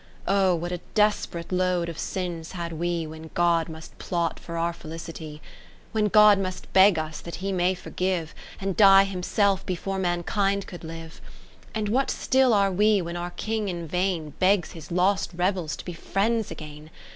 10 0.25 0.35
Oh! 0.35 0.55
what 0.55 0.71
a 0.71 0.79
desp'rate 0.95 1.51
load 1.51 1.87
of 1.87 1.99
sins 1.99 2.53
had 2.53 2.73
we, 2.73 3.05
When 3.05 3.29
God 3.35 3.69
must 3.69 3.95
plot 3.99 4.39
for 4.39 4.57
our 4.57 4.73
felicity! 4.73 5.43
When 5.91 6.07
God 6.07 6.39
must 6.39 6.73
beg 6.73 6.97
us 6.97 7.21
that 7.21 7.35
He 7.35 7.51
may 7.51 7.75
forgive, 7.75 8.33
And 8.59 8.75
die 8.75 9.03
Himself 9.03 9.63
before 9.63 9.99
Mankind 9.99 10.65
could 10.65 10.83
live! 10.83 11.21
And 11.75 11.87
what 11.87 12.09
still 12.09 12.51
are 12.51 12.71
we, 12.71 12.99
when 13.03 13.15
our 13.15 13.29
King 13.29 13.69
in 13.69 13.87
vain 13.87 14.31
Begs 14.39 14.71
His 14.71 14.89
lost 14.91 15.33
rebels 15.35 15.75
to 15.75 15.85
be 15.85 15.93
friends 15.93 16.49
again 16.49 16.89